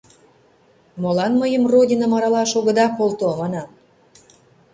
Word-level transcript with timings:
«Молан 1.01 1.33
мыйым 1.41 1.63
Родиным 1.71 2.11
аралаш 2.17 2.51
огыда 2.59 2.85
колто?»,— 2.97 3.29
манам. 3.39 3.69